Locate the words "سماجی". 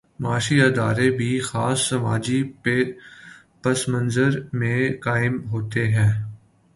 1.89-2.43